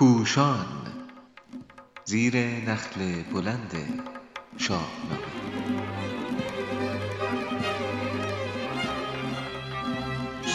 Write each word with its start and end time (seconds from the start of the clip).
پوشان 0.00 0.66
زیر 2.04 2.36
نخل 2.36 3.22
بلند 3.22 3.72
شاهنامه. 4.58 5.18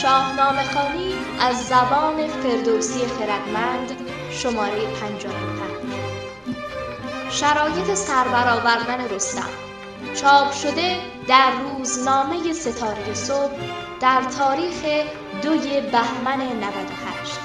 شاهنامه 0.02 0.64
خوانی 0.64 1.14
از 1.40 1.66
زبان 1.68 2.28
فردوسی 2.28 3.00
خردمند 3.06 3.92
شماره 4.32 4.86
55 5.02 5.32
شرایط 7.30 7.94
سربرآوردن 7.94 9.10
رستم. 9.10 9.50
چاپ 10.16 10.52
شده 10.52 11.02
در 11.28 11.52
روزنامه 11.52 12.54
ستاره 12.54 13.14
صبح 13.14 13.60
در 14.02 14.22
تاریخ 14.22 14.86
دوی 15.42 15.82
بهمن 15.82 16.42
98 16.42 17.45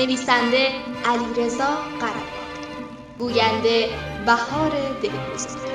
نویسنده 0.00 0.68
علیرضا 1.04 1.76
قرهباد 1.76 3.18
گوینده 3.18 3.88
بهار 4.26 5.00
دلگذار 5.00 5.70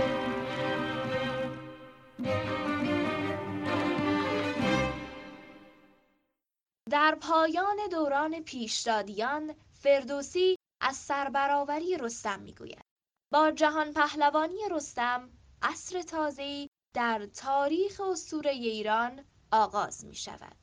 در 6.90 7.18
پایان 7.22 7.78
دوران 7.92 8.44
پیشدادیان 8.44 9.56
فردوسی 9.74 10.56
از 10.82 10.96
سربرآوری 10.96 11.98
رستم 11.98 12.40
می‌گوید 12.40 12.86
با 13.34 13.52
جهان 13.52 13.94
پهلوانی 13.94 14.60
رستم 14.72 15.30
عصر 15.62 16.02
تازه‌ای 16.02 16.70
در 16.96 17.26
تاریخ 17.26 18.02
اسطوره 18.02 18.52
ایران 18.52 19.26
آغاز 19.52 20.06
می 20.06 20.16
شود 20.16 20.58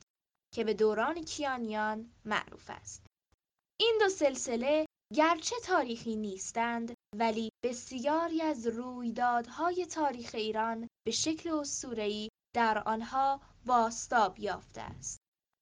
که 0.53 0.63
به 0.63 0.73
دوران 0.73 1.21
کیانیان 1.21 2.11
معروف 2.25 2.69
است. 2.69 3.12
این 3.83 3.97
دو 4.01 4.09
سلسله 4.09 4.85
گرچه 5.13 5.55
تاریخی 5.63 6.15
نیستند 6.15 6.93
ولی 7.15 7.49
بسیاری 7.65 8.41
از 8.41 8.67
رویدادهای 8.67 9.85
تاریخ 9.85 10.31
ایران 10.35 10.87
به 11.05 11.11
شکل 11.11 11.49
اسطوره‌ای 11.49 12.29
در 12.55 12.83
آنها 12.85 13.41
بازتاب 13.65 14.39
یافته 14.39 14.81
است. 14.81 15.17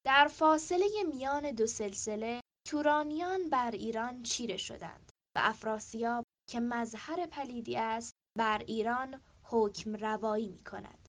در 0.05 0.28
فاصله 0.28 0.88
میان 1.13 1.52
دو 1.52 1.67
سلسله 1.67 2.41
تورانیان 2.67 3.50
بر 3.50 3.72
ایران 3.72 4.23
چیره 4.23 4.58
شدند 4.58 5.11
و 5.35 5.41
افراسیاب 5.44 6.23
که 6.50 6.59
مظهر 6.59 7.25
پلیدی 7.25 7.78
است 7.78 8.11
بر 8.38 8.58
ایران 8.67 9.22
حکم 9.44 9.95
روایی 9.95 10.50
می 10.50 10.63
کند. 10.63 11.08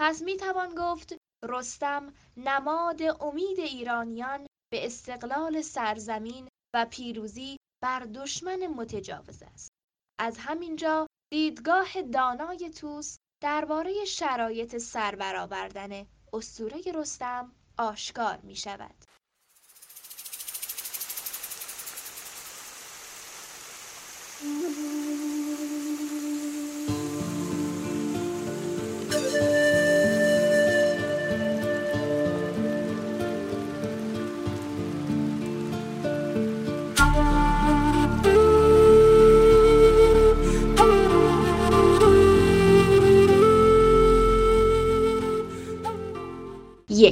پس 0.00 0.22
می 0.22 0.36
توان 0.36 0.74
گفت 0.74 1.16
رستم 1.44 2.12
نماد 2.36 3.02
امید 3.20 3.60
ایرانیان 3.60 4.46
به 4.72 4.86
استقلال 4.86 5.60
سرزمین 5.60 6.48
و 6.74 6.86
پیروزی 6.90 7.56
بر 7.82 8.00
دشمن 8.00 8.66
متجاوز 8.66 9.42
است. 9.42 9.72
از 10.18 10.38
همینجا 10.38 11.06
دیدگاه 11.32 12.02
دانای 12.02 12.70
توس 12.70 13.16
درباره 13.42 14.04
شرایط 14.04 14.78
سربرآوردن 14.78 16.06
اسطوره 16.32 16.82
رستم 16.94 17.52
آشکار 17.78 18.36
می 18.36 18.56
شود. 18.56 18.94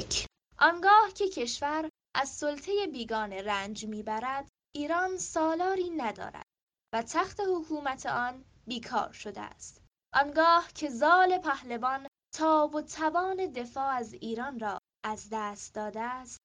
یک. 0.01 0.27
آنگاه 0.59 1.13
که 1.15 1.29
کشور 1.29 1.89
از 2.15 2.29
سلطه 2.29 2.87
بیگانه 2.93 3.43
رنج 3.43 3.87
می‌برد 3.87 4.49
ایران 4.77 5.17
سالاری 5.17 5.91
ندارد 5.91 6.47
و 6.95 7.03
تخت 7.03 7.41
حکومت 7.41 8.07
آن 8.07 8.45
بیکار 8.67 9.13
شده 9.13 9.41
است. 9.41 9.83
آنگاه 10.15 10.69
که 10.75 10.89
زال 10.89 11.39
پهلوان 11.39 12.07
تاب 12.35 12.75
و 12.75 12.83
توان 12.83 13.37
دفاع 13.37 13.89
از 13.89 14.13
ایران 14.13 14.59
را 14.59 14.79
از 15.05 15.29
دست 15.33 15.75
داده 15.75 16.01
است 16.01 16.39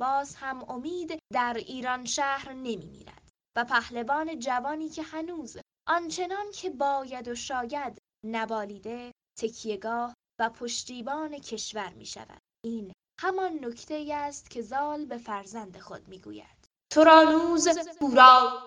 باز 0.00 0.34
هم 0.34 0.70
امید 0.70 1.18
در 1.32 1.54
ایران 1.54 2.04
شهر 2.04 2.52
نمی 2.52 2.86
میرد 2.86 3.28
و 3.56 3.64
پهلوان 3.64 4.38
جوانی 4.38 4.88
که 4.88 5.02
هنوز 5.02 5.56
آنچنان 5.88 6.50
که 6.50 6.70
باید 6.70 7.28
و 7.28 7.34
شاید 7.34 7.98
نبالیده 8.26 9.12
تکیهگاه 9.38 10.14
و 10.40 10.50
پشتیبان 10.50 11.38
کشور 11.38 11.92
می 11.92 12.06
شود 12.06 12.38
این 12.64 12.92
همان 13.22 13.64
نکته 13.64 14.14
است 14.14 14.50
که 14.50 14.62
زال 14.62 15.04
به 15.04 15.18
فرزند 15.18 15.78
خود 15.78 16.08
می‌گوید. 16.08 16.68
تو 16.90 17.04
را 17.04 17.22
نوز 17.22 17.68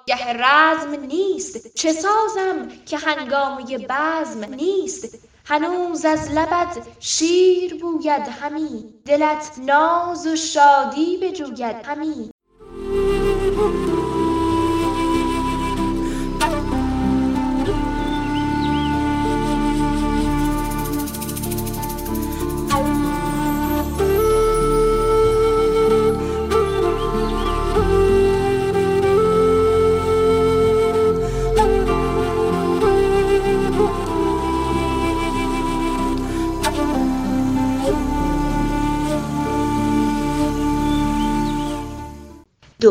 گه 0.08 0.34
رزم 0.34 1.00
نیست. 1.00 1.78
چه 1.78 1.94
سازم 1.94 2.68
که 2.86 2.98
هنگامه 2.98 3.78
بزم 3.78 4.44
نیست. 4.44 5.18
هنوز 5.46 6.06
از 6.06 6.32
لبت 6.32 6.88
شیر 7.00 7.82
بوید 7.82 8.28
همی. 8.28 8.94
دلت 9.06 9.52
ناز 9.58 10.28
و 10.28 10.36
شادی 10.36 11.18
بجوید 11.18 11.76
همی. 11.86 12.32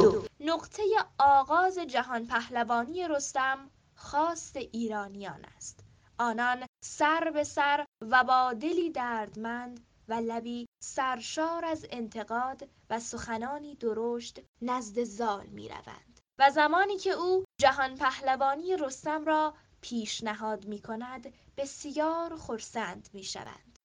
دو. 0.03 0.25
نقطه 0.41 0.83
آغاز 1.19 1.79
جهان 1.79 2.27
پهلوانی 2.27 3.09
رستم 3.09 3.71
خواست 3.97 4.57
ایرانیان 4.57 5.45
است. 5.57 5.85
آنان 6.19 6.67
سر 6.85 7.31
به 7.31 7.45
سر 7.45 7.85
و 8.01 8.25
با 8.25 8.53
دلی 8.53 8.91
دردمند 8.91 9.87
و 10.09 10.15
لبی 10.15 10.67
سرشار 10.83 11.65
از 11.65 11.87
انتقاد 11.91 12.69
و 12.91 13.01
سخنانی 13.01 13.75
درشت 13.75 14.41
نزد 14.63 15.05
زال 15.05 15.47
می 15.47 15.69
روند 15.69 16.21
و 16.39 16.51
زمانی 16.51 16.99
که 16.99 17.11
او 17.11 17.45
جهان 17.61 17.97
پهلوانی 17.97 18.77
رستم 18.77 19.25
را 19.25 19.55
پیشنهاد 19.81 20.67
می 20.67 20.83
کند 20.83 21.35
بسیار 21.57 22.37
خرسند 22.37 23.09
می 23.13 23.25
شوند 23.25 23.79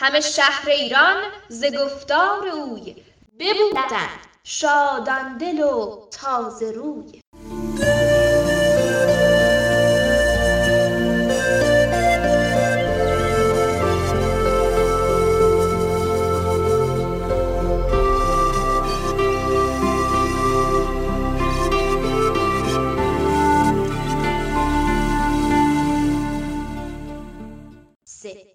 همه 0.00 0.20
شهر 0.20 0.68
ایران 0.68 1.22
ز 1.48 1.64
گفتار 1.64 2.48
اوی 2.48 3.13
ببودند 3.40 4.08
شادان 4.44 5.38
دل 5.38 5.60
و 5.60 6.08
تازه 6.10 6.72
روی. 6.72 7.20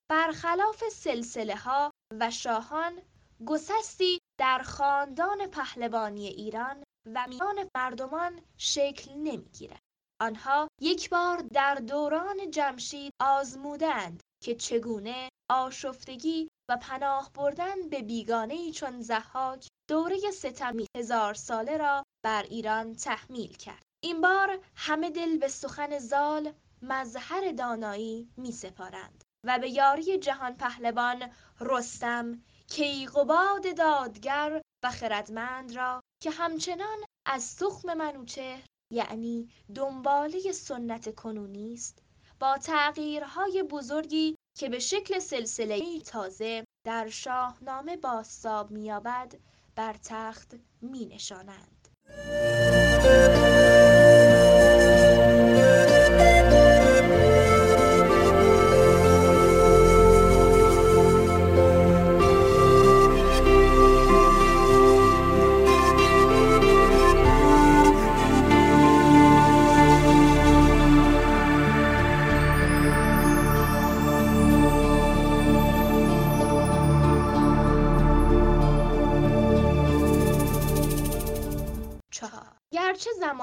برخلاف 0.10 0.84
سلسله 0.92 1.56
ها 1.56 1.92
و 2.20 2.32
شاهان 2.32 3.02
گسستی 3.46 4.19
در 4.40 4.62
خاندان 4.64 5.48
پهلوانی 5.48 6.28
ایران 6.28 6.84
و 7.16 7.26
میان 7.30 7.70
مردمان 7.76 8.42
شکل 8.58 9.12
نمی‌گیرد. 9.14 9.82
آنها 10.22 10.68
یک 10.82 11.10
بار 11.10 11.38
در 11.38 11.76
دوران 11.76 12.52
جمشید 12.52 13.14
آزمودند 13.22 14.24
که 14.44 14.56
چگونه 14.56 15.30
آشفتگی 15.50 16.50
و 16.70 16.78
پناه 16.78 17.32
بردن 17.34 17.90
به 17.90 18.02
بیگانه 18.02 18.72
چون 18.72 19.02
زحاک 19.02 19.68
دوره 19.90 20.32
ستمی 20.32 20.86
هزار 20.98 21.34
ساله 21.34 21.78
را 21.78 22.04
بر 22.26 22.44
ایران 22.44 22.96
تحمیل 22.96 23.58
کرد. 23.58 23.84
این 24.04 24.22
بار 24.22 24.60
همه 24.76 25.10
دل 25.10 25.38
به 25.38 25.48
سخن 25.48 26.00
زال 26.00 26.54
مظهر 26.82 27.52
دانایی 27.52 28.30
می 28.38 28.52
سپارند 28.52 29.24
و 29.46 29.60
به 29.60 29.70
یاری 29.70 30.18
جهان 30.18 30.56
پهلوان 30.56 31.32
رستم 31.60 32.44
کیقباد 32.70 33.78
دادگر 33.78 34.62
و 34.84 34.92
خردمند 34.92 35.76
را 35.76 36.02
که 36.24 36.32
همچنان 36.32 36.98
از 37.26 37.56
تخم 37.56 37.94
منوچهر 37.94 38.64
یعنی 38.92 39.50
دنباله 39.76 40.52
سنت 40.52 41.16
کنونی 41.16 41.74
است 41.74 42.04
با 42.40 42.58
تغییرهای 42.58 43.64
بزرگی 43.64 44.36
که 44.58 44.70
به 44.70 44.80
شکل 44.80 45.20
سلسله 45.20 46.00
تازه 46.00 46.66
در 46.86 47.10
شاهنامه 47.10 47.98
بازتاب 47.98 48.72
می‌یابد 48.72 49.36
بر 49.76 49.94
تخت 50.04 50.56
می‌نشانند. 50.82 51.88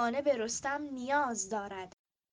زمانه 0.07 0.23
به 0.23 0.37
رستم 0.37 0.83
نیاز 0.83 1.51
دارد 1.51 1.93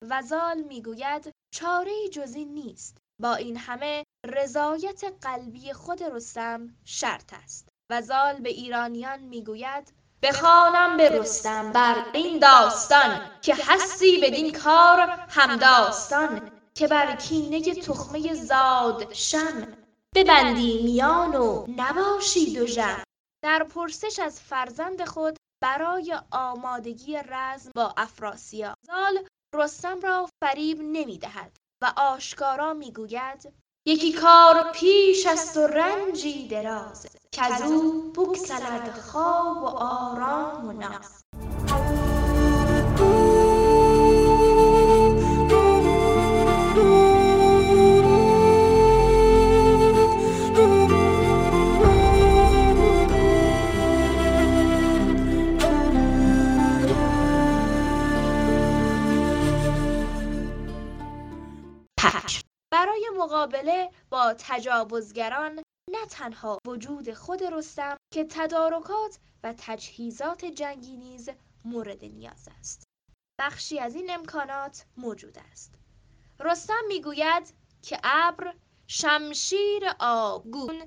و 0.09 0.21
زال 0.21 0.61
می‌گوید 0.61 1.31
چاره 1.53 2.09
جز 2.11 2.35
این 2.35 2.53
نیست. 2.53 2.97
با 3.21 3.35
این 3.35 3.57
همه 3.57 4.03
رضایت 4.25 5.03
قلبی 5.21 5.73
خود 5.73 6.03
رستم 6.03 6.75
شرط 6.85 7.33
است. 7.43 7.69
و 7.89 8.01
زال 8.01 8.39
به 8.39 8.49
ایرانیان 8.49 9.19
می‌گوید 9.19 9.93
بخوانم 10.21 10.97
به 10.97 11.09
رستم 11.09 11.71
بر 11.71 12.05
این 12.13 12.39
داستان 12.39 13.21
که 13.41 13.55
هستی 13.59 14.19
بدین 14.23 14.51
کار 14.51 14.99
همداستان 15.29 16.51
که 16.75 16.87
بر 16.87 17.15
کینه 17.15 17.61
تخمه 17.61 18.33
زاد 18.33 19.13
شم 19.13 19.77
ببندی 20.15 20.83
میان 20.83 21.35
و 21.35 21.65
نباشی 21.77 22.55
دژم. 22.55 23.03
در 23.43 23.63
پرسش 23.63 24.19
از 24.19 24.41
فرزند 24.41 25.05
خود 25.05 25.37
برای 25.63 26.19
آمادگی 26.31 27.17
رزم 27.17 27.71
با 27.75 27.93
افراسیاب 27.97 28.75
زال 28.87 29.27
رستم 29.55 29.99
را 29.99 30.29
فریب 30.43 30.77
نمی‌دهد 30.81 31.57
و 31.81 31.93
آشکارا 31.97 32.73
می‌گوید 32.73 33.53
یکی 33.87 34.13
کار 34.13 34.71
پیش 34.73 35.27
است 35.27 35.57
و 35.57 35.67
رنجی 35.67 36.47
دراز 36.47 37.07
کزو 37.31 38.11
بگسلد 38.11 38.91
خواب 38.91 39.63
و 39.63 39.65
آرام 39.65 40.67
و 40.67 40.71
ناز. 40.71 41.23
با 64.33 64.39
تجاوزگران 64.39 65.63
نه 65.91 66.05
تنها 66.09 66.57
وجود 66.67 67.13
خود 67.13 67.43
رستم 67.43 67.97
که 68.13 68.25
تدارکات 68.29 69.19
و 69.43 69.53
تجهیزات 69.57 70.45
جنگی 70.45 70.97
نیز 70.97 71.29
مورد 71.65 72.05
نیاز 72.05 72.47
است. 72.59 72.83
بخشی 73.39 73.79
از 73.79 73.95
این 73.95 74.11
امکانات 74.11 74.85
موجود 74.97 75.37
است. 75.51 75.75
رستم 76.39 76.83
می‌گوید 76.87 77.53
که 77.81 77.99
ابر 78.03 78.53
شمشیر 78.87 79.83
آبگون 79.99 80.83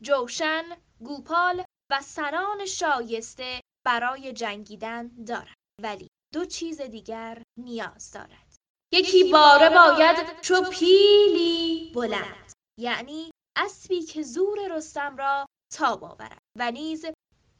جوشن 0.00 0.64
گوپال 1.00 1.64
و 1.90 2.00
سنان 2.00 2.66
شایسته 2.66 3.60
برای 3.86 4.32
جنگیدن 4.32 5.24
دارد. 5.24 5.56
ولی 5.82 6.08
دو 6.34 6.44
چیز 6.44 6.80
دیگر 6.80 7.42
نیاز 7.58 8.12
دارد. 8.12 8.56
یکی 8.92 9.32
باره 9.32 9.70
باید 9.70 10.40
چو 10.40 10.62
پیلی 10.70 11.92
بلند. 11.94 12.55
یعنی 12.78 13.30
اسبی 13.56 14.02
که 14.02 14.22
زور 14.22 14.76
رستم 14.76 15.16
را 15.16 15.46
تاب 15.74 16.04
آورد 16.04 16.38
و 16.58 16.70
نیز 16.70 17.04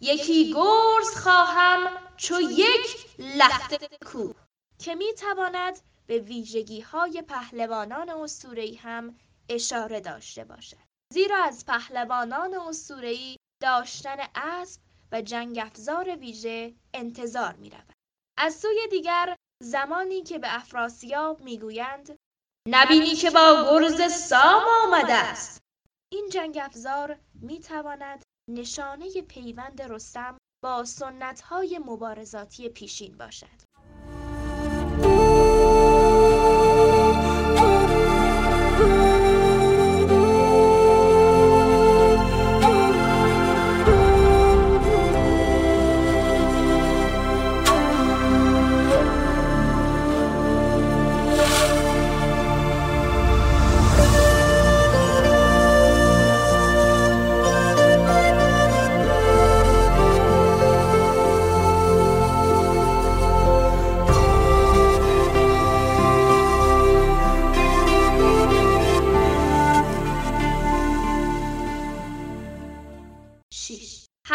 یکی 0.00 0.52
گرز 0.52 1.16
خواهم 1.16 2.12
چو 2.16 2.40
یک 2.40 3.06
لخت 3.18 4.04
کوه. 4.04 4.34
که 4.78 4.94
می‌تواند 4.94 5.80
به 6.06 6.18
ویژگی 6.18 6.80
های 6.80 7.22
پهلوانان 7.22 8.10
اسطوره‌ای 8.10 8.74
هم 8.74 9.18
اشاره 9.48 10.00
داشته 10.00 10.44
باشد. 10.44 10.76
زیرا 11.12 11.44
از 11.44 11.66
پهلوانان 11.66 12.54
اسطوره‌ای 12.54 13.36
داشتن 13.62 14.16
اسب 14.34 14.80
و 15.12 15.22
جنگ 15.22 15.58
افزار 15.58 16.16
ویژه 16.16 16.74
انتظار 16.94 17.52
می 17.52 17.70
رود. 17.70 17.92
از 18.38 18.54
سوی 18.54 18.88
دیگر 18.90 19.36
زمانی 19.62 20.22
که 20.22 20.38
به 20.38 20.56
افراسیاب 20.56 21.40
می‌گویند 21.40 22.15
نبینی 22.68 23.14
که 23.14 23.30
با 23.30 23.68
گرز 23.70 24.12
سام 24.12 24.62
آمده 24.84 25.14
است. 25.14 25.60
این 26.12 26.28
جنگ 26.32 26.58
افزار 26.62 27.18
می‌تواند 27.34 28.22
نشانه 28.50 29.22
پیوند 29.22 29.82
رستم 29.82 30.38
با 30.64 30.84
سنت 30.84 31.40
های 31.40 31.78
مبارزاتی 31.78 32.68
پیشین 32.68 33.16
باشد. 33.16 33.65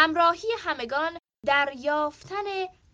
همراهی 0.02 0.48
همگان 0.58 1.18
در 1.46 1.72
یافتن 1.76 2.44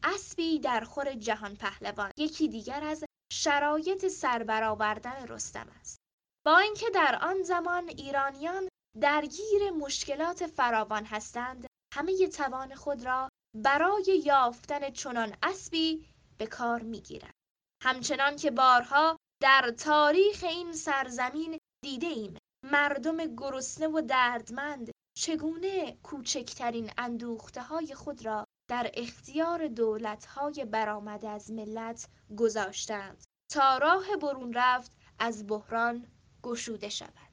اسبی 0.03 0.59
در 0.59 0.81
خور 0.81 1.15
جهان 1.15 1.57
پهلوان. 1.57 2.11
یکی 2.17 2.49
دیگر 2.49 2.85
از 2.85 3.05
شرایط 3.33 4.09
سربرآوردن 4.09 5.27
رستم 5.27 5.67
است. 5.81 5.99
با 6.47 6.59
اینکه 6.59 6.91
در 6.91 7.19
آن 7.23 7.43
زمان 7.43 7.89
ایرانیان 7.89 8.69
درگیر 9.01 9.71
مشکلات 9.71 10.47
فراوان 10.47 11.05
هستند 11.05 11.67
همه 11.95 12.29
توان 12.29 12.75
خود 12.75 13.07
را 13.07 13.29
برای 13.57 14.23
یافتن 14.25 14.91
چنان 14.91 15.37
اسبی 15.43 16.07
به 16.39 16.47
کار 16.47 16.83
می‌گیرند. 16.83 17.35
همچنان 17.83 18.37
که 18.37 18.51
بارها 18.51 19.17
در 19.43 19.75
تاریخ 19.79 20.45
این 20.45 20.73
سرزمین 20.73 21.59
دیده 21.85 22.07
ایم 22.07 22.39
مردم 22.63 23.37
گرسنه 23.37 23.89
و 23.89 24.01
دردمند 24.01 24.91
چگونه 25.21 25.93
کوچکترین 26.03 26.91
اندوخته 26.99 27.63
های 27.63 27.95
خود 27.95 28.25
را 28.25 28.45
در 28.69 28.91
اختیار 28.95 29.69
دولت 29.69 30.27
های 30.27 30.65
برآمده 30.65 31.29
از 31.29 31.51
ملت 31.51 32.09
گذاشتند 32.37 33.25
تا 33.53 33.79
راه 33.79 34.17
برون 34.23 34.53
رفت 34.53 34.93
از 35.19 35.47
بحران 35.47 36.07
گشوده 36.43 36.89
شود. 36.89 37.28